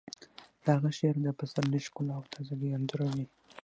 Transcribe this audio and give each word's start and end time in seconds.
د 0.63 0.65
هغه 0.75 0.89
شعر 0.97 1.15
د 1.21 1.27
پسرلي 1.39 1.79
ښکلا 1.85 2.13
او 2.19 2.25
تازه 2.33 2.53
ګي 2.59 2.69
انځوروي 2.77 3.25